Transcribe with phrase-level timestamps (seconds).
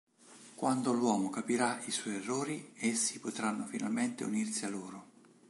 [0.55, 5.05] Quando l'uomo capirà i suoi errori, essi potranno finalmente unirsi a loro.